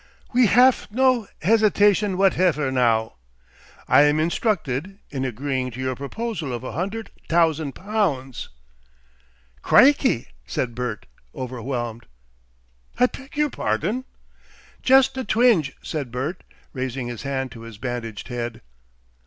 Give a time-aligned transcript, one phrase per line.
[0.33, 3.17] We haf no hesitation whatefer now,
[3.87, 8.49] I am instructed, in agreeing to your proposal of a hundert tousand poundts."
[9.61, 12.07] "Crikey!" said Bert, overwhelmed.
[12.99, 14.05] "I peg your pardon?"
[14.81, 16.43] "Jest a twinge," said Bert,
[16.73, 18.61] raising his hand to his bandaged head.